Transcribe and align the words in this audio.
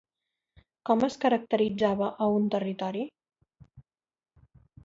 Com 0.89 1.05
es 1.07 1.17
caracteritzava 1.25 2.09
a 2.27 2.31
un 2.39 2.49
territori? 2.57 3.07